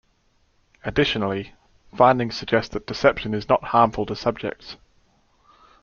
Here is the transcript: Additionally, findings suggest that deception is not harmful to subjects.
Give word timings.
Additionally, 0.83 1.53
findings 1.95 2.35
suggest 2.35 2.71
that 2.71 2.87
deception 2.87 3.35
is 3.35 3.47
not 3.47 3.65
harmful 3.65 4.03
to 4.07 4.15
subjects. 4.15 4.75